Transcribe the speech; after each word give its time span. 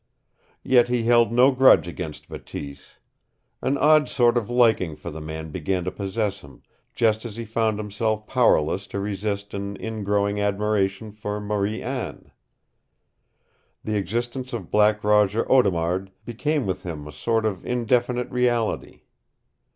Yet 0.63 0.87
he 0.89 1.03
held 1.03 1.31
no 1.31 1.51
grudge 1.51 1.87
against 1.87 2.27
Bateese. 2.27 2.97
An 3.61 3.77
odd 3.77 4.09
sort 4.09 4.35
of 4.35 4.49
liking 4.49 4.95
for 4.95 5.11
the 5.11 5.21
man 5.21 5.51
began 5.51 5.83
to 5.83 5.91
possess 5.91 6.39
him, 6.41 6.63
just 6.95 7.23
as 7.23 7.35
he 7.35 7.45
found 7.45 7.77
himself 7.77 8.25
powerless 8.25 8.87
to 8.87 8.99
resist 8.99 9.53
an 9.53 9.77
ingrowing 9.79 10.39
admiration 10.41 11.11
for 11.11 11.39
Marie 11.39 11.83
Anne. 11.83 12.31
The 13.83 13.95
existence 13.95 14.53
of 14.53 14.71
Black 14.71 15.03
Roger 15.03 15.45
Audemard 15.51 16.09
became 16.25 16.65
with 16.65 16.81
him 16.81 17.07
a 17.07 17.11
sort 17.11 17.45
of 17.45 17.63
indefinite 17.63 18.31
reality. 18.31 19.03